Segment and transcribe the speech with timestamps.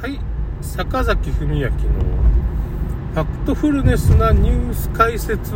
[0.00, 0.18] はい。
[0.62, 1.70] 坂崎文明の
[3.12, 5.52] ファクトフルネスなニュース解説。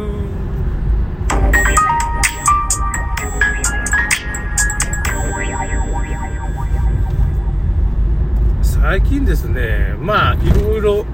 [8.61, 11.07] 最近ですねまあいろいろ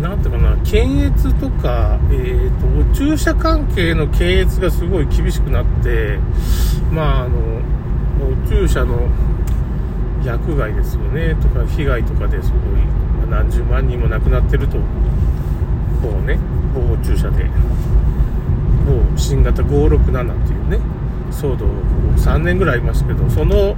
[0.00, 6.20] なんていうかな検閲とか、えーと、と注射関係の検閲がすごい厳しくなって
[6.92, 7.60] まああの
[8.44, 9.08] お注射の
[10.26, 14.82] 薬害ですよねとか被害とかですごい何十万人も亡くなってるとこ
[16.18, 16.38] うね
[16.74, 17.46] 防注射で。
[18.86, 20.78] 某新型567っていうね
[21.30, 21.66] 騒動
[22.16, 23.76] 3年ぐらいありますけどその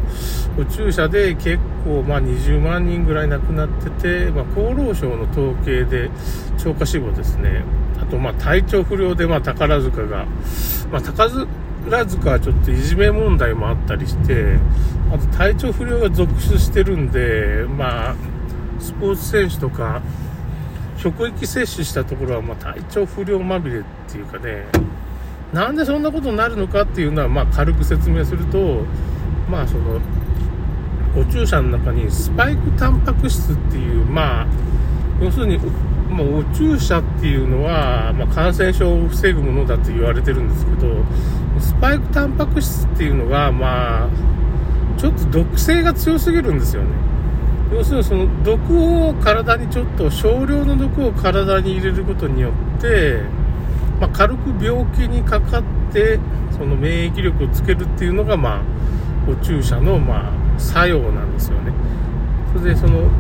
[0.59, 6.11] 宇宙車で結構、まあ、20万人ぐらい亡くなってて、まあ、厚労省の統計で
[6.59, 7.65] 超過死亡ですね。
[8.01, 10.27] あとまあ体調不良でま宝塚が、
[10.91, 11.47] まあ、宝塚
[11.87, 14.59] はちょっといじめ問題もあったりして
[15.13, 18.17] あと体調不良が続出してるんでまあ
[18.81, 20.03] スポーツ選手とか
[20.99, 24.65] 職域接種したところはま体調不良まみれっていうかね
[25.53, 28.83] なんでそんなことになるのかっていうのは、まあ、軽く説明すると、
[29.51, 30.01] まあ、その、
[31.17, 34.47] お注射の中にスパイクタンパク質っていう、まあ、
[35.23, 41.03] 要するに、まあ、お注射っていうのは、まあ、感染症を防ぐものだと言われてるんですけど、
[41.61, 44.09] スパイクタンパク質っていうのが、まあ、
[44.99, 46.89] ちょっと毒性が強すぎるんですよね。
[47.73, 53.21] 要するにその毒を体にちょっと少量の毒を体に入れることによって、
[54.01, 56.19] まあ、軽く病気にかかって
[56.53, 58.63] その免疫力をつけるっていうのが、まあ、
[59.31, 61.73] お注射の、まあ、作用なんですよね。
[62.53, 63.11] それでその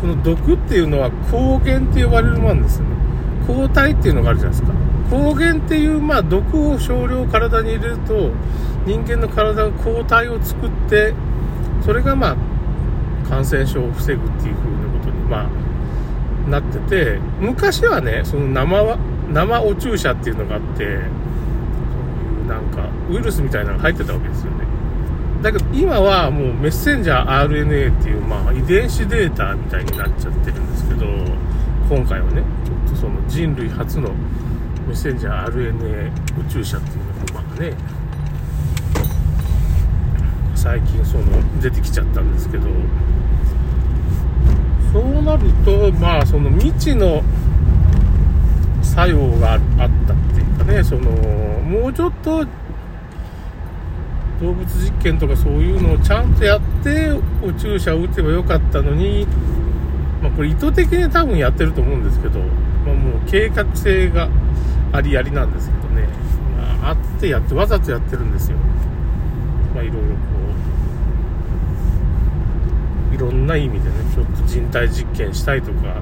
[0.00, 2.96] その毒っていうのは抗原って呼ばれるものなんですよね。
[3.46, 4.85] 抗体っていうのがあるじゃないですか。
[5.10, 8.30] 抗原っていう、まあ、毒を少量体に入れると
[8.86, 11.14] 人間の体が抗体を作って
[11.84, 12.36] それがまあ
[13.28, 15.48] 感染症を防ぐっていう風なことに、ま
[16.46, 18.96] あ、なってて昔はねその生
[19.32, 20.96] 生お注射っていうのがあってそうい
[22.42, 24.66] うなんかウイルスみたいなのが入ってたわけですよね。
[25.42, 31.06] だけど今はもうメッセンジャー RNA っていうまあ遺伝子データみたいになっちゃってるんですけど
[31.88, 34.10] 今回はねちょっとその人類初の
[34.86, 37.76] メッセンジャー RNA お注射っていうのがね
[40.54, 42.68] 最近その出てきちゃったんですけど
[44.92, 47.22] そうなるとまあその未知の
[48.82, 49.88] 作用があったっ
[50.34, 52.46] ていうかねそのもうちょっと
[54.40, 57.10] 動物実験とかそういうのをちゃんとやって
[57.42, 59.26] お注射を打てばよかったのに、
[60.22, 64.28] まあ、これ意図的に多分やってると思うんですけど、まあ、もう計画性が
[64.92, 66.08] ありありなんですけどね、
[66.80, 68.58] まあ、あってやってわざとやってるんですよ。
[69.74, 70.06] まあ、いろいろこ
[73.12, 76.00] ういろんな意味でねちょっと人体実験したいとか、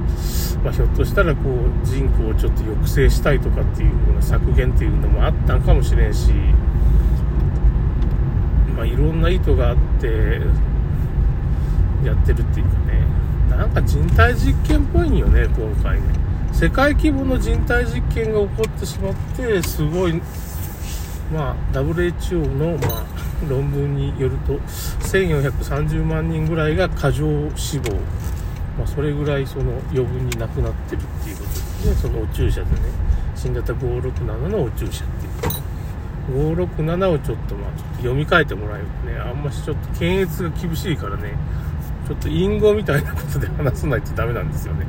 [0.63, 6.33] まあ、ひょっとしたらこう人口をちょっと抑制したいとかっていう風な削減っていうのもあったんかもしれんし、
[8.77, 10.41] まあ、いろんな意図があって
[12.05, 13.05] やってるっていうかね。
[13.49, 16.24] なんか人体実験っぽいんよね今回ね。
[16.55, 20.15] 世界規模の人体実験が起こってしまってすごい
[21.33, 23.05] まあ WHO のまあ
[23.49, 24.55] 論文によると
[25.09, 27.93] 1430万人ぐらいが過剰死亡、
[28.79, 31.95] まあ、それぐらいその余分になくなってるっていうことですね。
[31.97, 32.77] そのお注射でね。
[33.35, 36.55] 新型567のお注射っていう。
[36.57, 39.19] 567をちょっとまあちょっと読み替えてもらえるとね。
[39.19, 41.35] あんましちょっと検閲が厳しいからね。
[42.07, 44.87] ちょっと隠語みたいなことで話さないとダメなんですよね、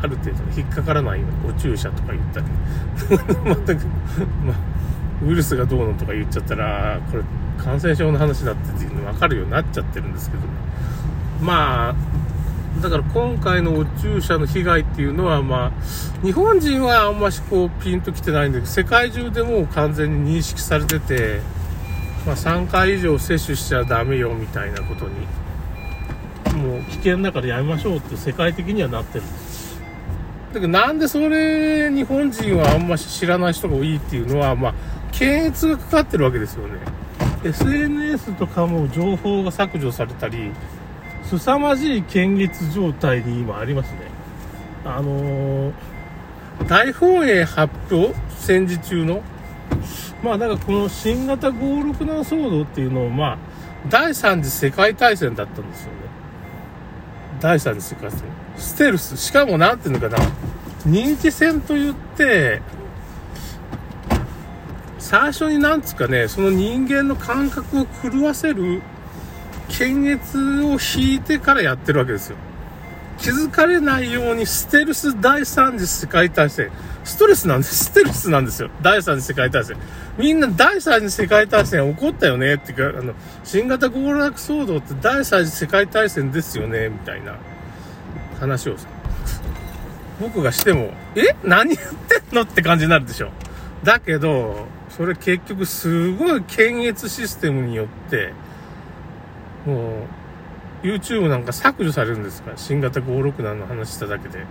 [0.00, 2.46] ある程度引っかからないようなお注射とか言ったり
[3.66, 3.86] 全く
[4.44, 4.78] まあ
[5.24, 7.22] ウイルスがどうのとか言っちゃったら、これ
[7.62, 10.42] 感染症の話だっていうの分かるようになっちゃってるんですけど、
[11.42, 11.94] まあ、
[12.80, 21.40] だから今回のお注射の被害っていうのは、まあ、日本人はあんましこうピンときてないんだけど、世界中でもう完全に認識されてて、
[22.24, 25.26] まあ、3回以上接種しちゃダメよみたいなことに、
[26.62, 29.47] もう危険だからやめましょうって世界的にはなってるんです。
[30.52, 34.74] だけどなんでそれ日本人はあんま知らない人が多いっていうのは、まあ、
[35.12, 36.78] 検閲がかかってるわけですよね。
[37.44, 40.50] SNS とかも情報が削除されたり、
[41.24, 43.98] 凄まじい検閲状態に今ありますね。
[44.84, 45.72] あのー、
[46.66, 49.22] 大本営発表戦時中の、
[50.22, 53.38] まあなんかこの新型567騒動っていうのを、まあ、
[53.88, 55.98] 第3次世界大戦だったんですよね。
[57.40, 58.47] 第3次世界大戦。
[58.58, 59.16] ステルス。
[59.16, 60.18] しかもなんていうのかな。
[60.86, 62.60] 認知戦と言って、
[64.98, 68.82] 最初になんつかね、その人間の感覚を狂わせる
[69.68, 72.36] 検閲を引いてからやってるわけですよ。
[73.18, 76.70] 気づかれないようにステルス第三次世界大戦。
[77.04, 77.86] ストレスなんです。
[77.86, 78.70] ステルスなんですよ。
[78.82, 79.76] 第三次世界大戦。
[80.18, 83.14] みんな第三次世界大戦起こったよねっていうか、あの、
[83.44, 87.36] 新型コロナ騒動って第三次世界大戦ですよねみたいな
[88.40, 88.88] 話をさ、
[90.20, 91.36] 僕がしても、え？
[91.44, 93.30] 何言ってんのって感じになるでしょ。
[93.84, 98.32] だけど、それ結局すごい検閲システムによって、
[99.66, 100.06] も
[100.82, 102.50] う、YouTube なんか削除されるんですか？
[102.52, 104.44] ら、新型567の話しただけで。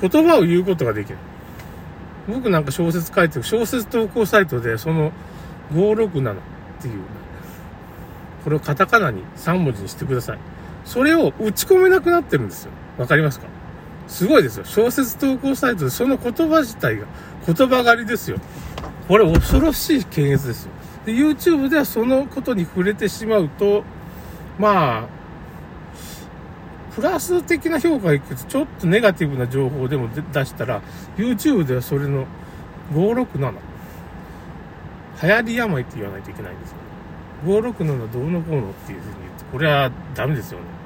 [0.00, 1.18] うん、言葉を言うことができない。
[2.28, 5.12] 僕なんか小説書いてる、小説投稿サイトで、その
[5.72, 6.36] 567っ
[6.80, 6.94] ていう、
[8.44, 10.38] これをカタカナに3文字にしてください。
[10.88, 12.70] それを打ち込めなくなってるんですよ。
[12.96, 13.46] わかりますか？
[14.08, 14.64] すごいですよ。
[14.64, 17.06] 小説投稿サイトでその言葉自体が
[17.46, 18.38] 言葉狩りですよ。
[19.06, 20.70] これ恐ろしい検閲ですよ。
[21.04, 23.84] で、YouTube ではそのことに触れてしまうと、
[24.58, 25.06] まあ、
[26.94, 30.80] プラス的な評価がいくと、ちょっとネガティブな情報でも出したら、
[31.18, 32.26] YouTube ではそれの
[32.94, 33.52] 567、
[35.22, 36.76] 流行り病って言わないといけないんですよ。
[37.44, 40.77] 567どうのこうのっていうふうに言って、これはダメですよね。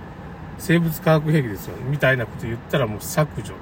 [0.58, 3.54] 生物化学兵器ですよ、みたいなこと言ったらもう削除。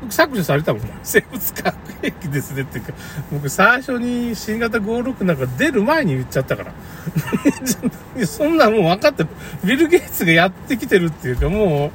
[0.00, 0.82] 僕削除されたもん。
[1.02, 2.92] 生物化学兵器ですねっていうか、
[3.32, 6.72] 僕最初に新型56なんか出る前に言っちゃったから。
[8.26, 9.26] そんなもう分かって。
[9.64, 11.90] ビル・ゲイツがやってきてるっていうか、もう、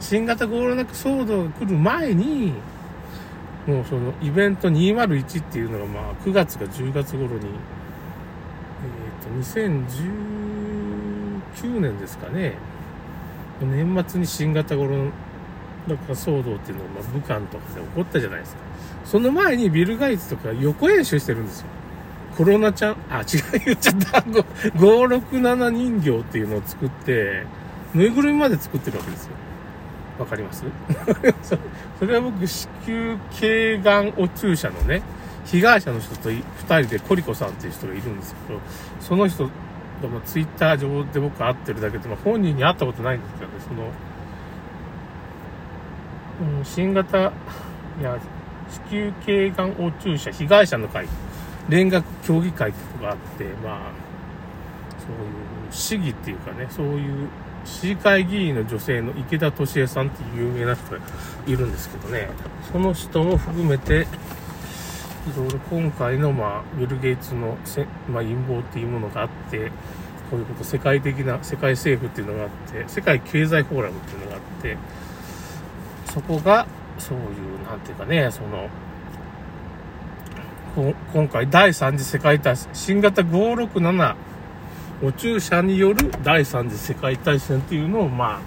[0.00, 2.52] 新型56騒動が来る前に、
[3.66, 9.30] もうそのイベント201っていうのがまあ9月か10月頃に、えっ、ー、と、
[11.64, 12.54] 2019年ですかね。
[13.64, 14.96] 年末に新型コロ
[15.88, 18.60] ナ騒動っていうのが、まあ、武漢とかで起こったじゃないですか。
[19.04, 21.66] その前にビル・ガイツとか横演習してるんですよ。
[22.36, 24.18] コロナちゃん、あ、 違う言っちゃった。
[24.20, 27.46] 567人形っていうのを作って、
[27.94, 29.32] ぬいぐるみまで作ってるわけですよ。
[30.18, 30.64] わかります？
[31.98, 35.02] それは僕、子宮頸がんお注射のね、
[35.44, 36.42] 被害者の人と2
[36.82, 38.60] 人でコリコさんっていう人がいるんですけど、
[39.00, 39.48] その人
[40.00, 43.84] でもツイッター上で僕会ってるだけで、まあ、本人に会ったことないんですけどね、その、
[46.58, 48.18] うん、新型、いや、
[48.90, 51.06] 子宮頸がんお注射被害者の会、
[51.68, 53.78] 連学協議会っていうのがあって、まあ、
[54.98, 55.28] そうい
[55.68, 57.28] う市議っていうかね、そういう
[57.64, 60.98] 市議会議員の女性の池田敏恵さんっていう有名な人が
[61.46, 62.28] いるんですけどね、
[62.70, 64.06] その人も含めて、
[65.26, 69.70] いろいろ今回の、まあ、ビル・ゲイツのせ、まあ、陰謀っていうものがあって、
[70.30, 74.76] こういうこと、世界的な、世界政府っていうのがあって、世界経済フォーラムっていうのがあって、
[76.12, 76.66] そこが、
[76.98, 78.68] そういう、なんていうかね、その、
[81.12, 84.14] 今回第3次世界大戦、新型567
[85.02, 88.40] お注射による第3次世界大戦っていうのを、まあ、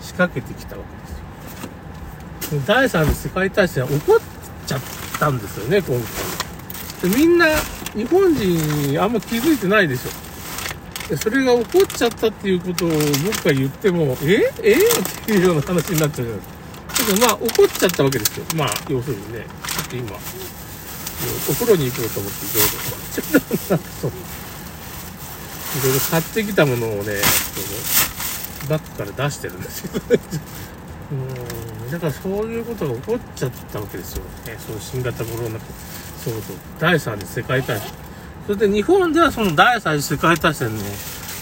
[0.00, 2.60] 仕掛けてきたわけですよ。
[2.66, 4.20] 第3次世界大戦起こっ
[4.66, 4.80] ちゃっ
[5.22, 5.96] たんですよね、今
[7.00, 7.10] 回。
[7.10, 7.46] でみんな、
[7.94, 10.10] 日本人あんま気づいてないでしょ。
[11.16, 12.88] それが起こっちゃったっていうことを
[13.24, 14.50] 僕が言っても、え？
[14.62, 14.74] え？
[14.74, 14.78] っ
[15.26, 17.14] ていうような話になっちゃうじゃないですか。
[17.14, 18.44] けどまあ、起こっちゃったわけですよ。
[18.56, 24.08] まあ、要するにね、ちょっと今、お風呂に行こうと思って、ちょうど、ちょっと。
[24.08, 24.10] い
[25.84, 27.14] ろいろ買ってきたものをね、
[28.68, 29.90] バッグから出してるんですよ。
[31.12, 31.14] う
[31.92, 34.56] だからそういうことが起こっちゃったわけですよね。
[34.58, 36.40] その新型コロナ騒動、
[36.78, 37.90] 第3次世界大戦。
[38.46, 40.82] それで日本ではその第3次世界大戦ね、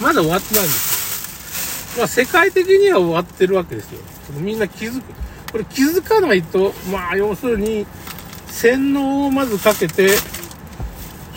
[0.03, 1.99] まだ終わってないんですよ。
[1.99, 4.01] まあ世界的には終わってるわけですよ。
[4.41, 5.05] みんな気づく。
[5.53, 7.87] これ気づかないと、まあ要するに、
[8.49, 10.17] 洗脳をまずかけて、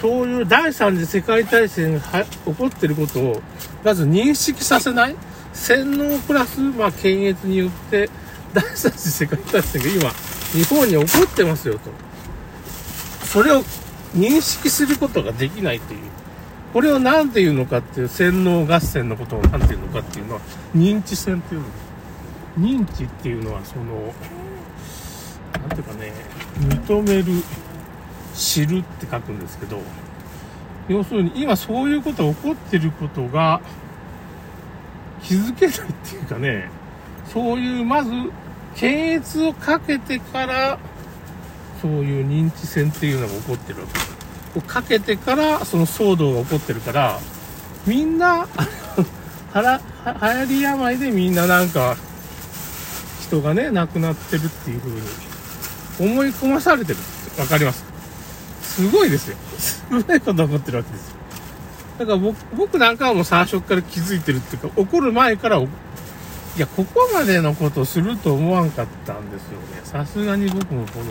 [0.01, 3.41] そういう第3次世界大戦が起こってることを、
[3.83, 5.15] まず認識させない
[5.53, 8.09] 洗脳プラス、まあ、検閲によって、
[8.53, 10.09] 第三次世界大戦が今、
[10.51, 11.89] 日本に起こってますよと。
[13.25, 13.63] それを
[14.15, 15.99] 認識することができないっていう。
[16.71, 20.41] これを何て言うのかっていう、洗脳合戦のことを何て言うのかっていうのは、
[20.75, 21.67] 認知戦っていうの。
[22.59, 24.13] 認知っていうのは、その、
[25.61, 26.13] 何ていうかね、
[26.59, 27.43] 認める、
[28.35, 29.81] 知るって書くんですけど、
[30.89, 33.61] 要するに今そういうこと起こってることが
[35.21, 36.69] 気づけないっていうかね、
[37.31, 38.11] そういうまず
[38.75, 40.79] 検閲をかけてから、
[41.81, 44.13] そういう認知戦っていうのが起こってるわけです。
[44.67, 47.19] かけてから、その騒動が起こってるから、
[47.85, 48.47] みんな、
[49.53, 51.97] はら、流行り病でみんななんか、
[53.21, 55.01] 人がね、亡くなってるっていう風に
[55.99, 56.99] 思い込まされてる
[57.39, 57.83] わかります？
[58.61, 59.37] すごいですよ。
[59.57, 61.15] すごいこと起こってるわけですよ。
[61.99, 65.59] だから僕僕なんかはもう最初から気づいてるっていうか、怒る前から、
[66.55, 69.81] いや、ここまでのことすると思わんかったんですよね。
[69.83, 71.05] さすがに僕もこの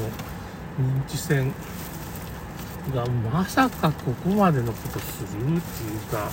[0.78, 1.52] 認知戦
[2.94, 5.60] がまさかここまでのことするっていう
[6.12, 6.30] か、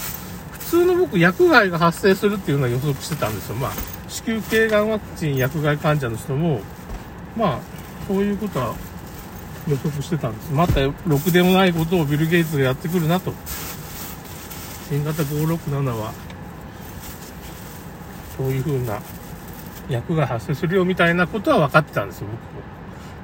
[0.51, 3.55] 普通の僕、薬害が発生するっていうのは予測してたんですよ。
[3.55, 3.71] まあ、
[4.07, 6.61] 子宮頸がんワクチン薬害患者の人も、
[7.35, 7.59] まあ、
[8.07, 8.75] そういうことは
[9.67, 10.51] 予測してたんです。
[10.51, 13.33] また、ろくでもないことをビル・ゲイツがやってくるなと。
[14.87, 16.13] 新型567は、
[18.39, 19.01] そういう風な
[19.89, 22.69] 役が発生するよみたいなことは分かってたんですよ、僕も。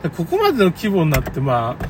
[0.03, 1.85] でここまでの規模になって、まあ、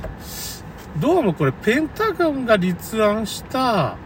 [1.00, 3.98] どうもこれ、ペンタゴンが立案した、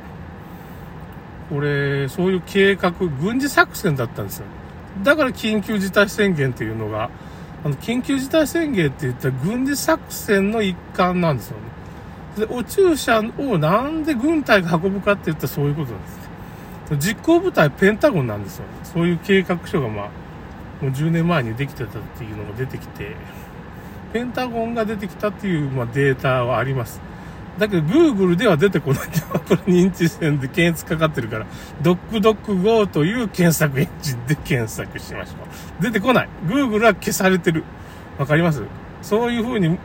[1.49, 4.45] これ、そういう計画、軍事作戦だったんですよ。
[5.03, 7.09] だから緊急事態宣言っていうのが、
[7.65, 11.57] あの、緊急事態宣言って言ったら軍事作戦の一環なんですよ
[12.38, 12.45] ね。
[12.47, 16.18] で、お注射をなんで軍隊が運ぶかって言ったらそういうことなんです。
[16.98, 18.65] 実行部隊ペンタゴンなんですよ。
[18.84, 20.05] そういう計画書がまあ、
[20.81, 23.15] もう10年前にできてたっていうのが出てきて、
[24.13, 27.00] ペンタゴンが出てきたっていう、まあ、データはあります。
[27.60, 29.00] だけど、Google では出てこない。
[29.03, 29.08] こ
[29.50, 31.46] れ認知戦で検閲かかってるから、
[31.81, 35.34] ドックドック GO という検索エンジンで検索しましょ
[35.79, 35.84] う。
[35.84, 36.29] 出てこない。
[36.48, 37.65] Google は消されてる。
[38.17, 38.63] わかります？
[39.01, 39.77] そういう風に、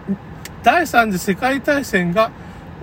[0.62, 2.30] 第三次世界大戦が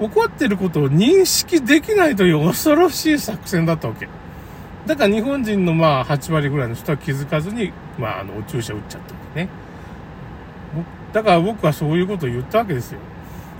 [0.02, 4.10] 起こってることを認識できないという恐ろしい作戦だったわけ。
[4.88, 9.50] だから日本人のまあ8割ぐらいの人は気づかずに、まああの、お注射打っちゃったわけね。
[11.14, 13.00] だから僕はそういうことを言ったわけですよ。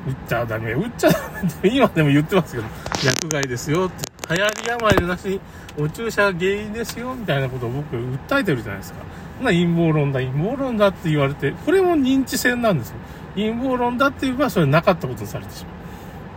[0.08, 2.64] 打っちゃダメ、打っちゃダメって今でも言ってますけど、
[3.04, 5.40] 薬害ですよって、流行り病でなしに
[5.78, 9.00] お注射が原因ですよみたいなことを僕訴えてるじゃないですか。
[9.44, 12.96] な陰謀論だ、陰謀論だって言われて、これも認知戦なんですよ。
[13.36, 15.81] 陰謀論だって言えばそれなかったことにされてしまう。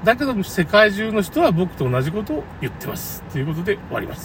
[0.05, 3.23] だけど世界中の人は僕と同じことを言ってます。
[3.33, 4.23] ということで終わります。